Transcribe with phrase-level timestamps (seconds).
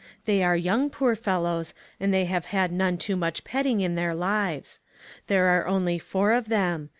[0.25, 2.25] They are young, poor fellows, and HEDGED IN.
[2.25, 4.79] 299 they have had none too much petting in their lives.
[5.27, 6.89] There are only four of them.